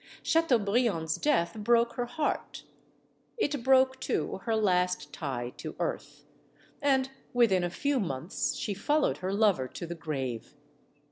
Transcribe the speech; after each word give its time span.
Chateau 0.23 0.57
briand's 0.57 1.17
death 1.17 1.53
broke 1.53 1.93
her 1.93 2.07
heart. 2.07 2.63
It 3.37 3.63
broke, 3.63 3.99
too, 3.99 4.39
her 4.45 4.55
last 4.55 5.13
tie 5.13 5.53
to 5.57 5.75
earth. 5.77 6.25
And 6.81 7.11
within 7.33 7.63
a 7.63 7.69
few 7.69 7.99
months 7.99 8.55
she 8.55 8.73
followed 8.73 9.17
her 9.17 9.31
lover 9.31 9.67
to 9.67 9.85
the 9.85 9.93
grave. 9.93 10.55